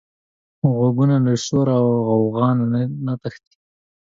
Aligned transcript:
غوږونه 0.75 1.15
له 1.25 1.33
شور 1.45 1.67
او 1.79 1.85
غوغا 2.07 2.49
نه 3.05 3.13
تښتي 3.21 3.55